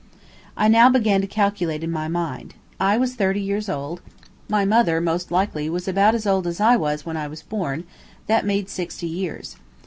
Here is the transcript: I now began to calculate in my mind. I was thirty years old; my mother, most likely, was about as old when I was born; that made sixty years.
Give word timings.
I 0.57 0.67
now 0.67 0.89
began 0.89 1.21
to 1.21 1.27
calculate 1.27 1.83
in 1.83 1.91
my 1.91 2.07
mind. 2.07 2.55
I 2.79 2.97
was 2.97 3.13
thirty 3.13 3.39
years 3.39 3.69
old; 3.69 4.01
my 4.49 4.65
mother, 4.65 4.99
most 4.99 5.29
likely, 5.29 5.69
was 5.69 5.87
about 5.87 6.15
as 6.15 6.25
old 6.25 6.47
when 6.47 7.17
I 7.17 7.27
was 7.27 7.43
born; 7.43 7.83
that 8.25 8.43
made 8.43 8.67
sixty 8.67 9.05
years. 9.05 9.57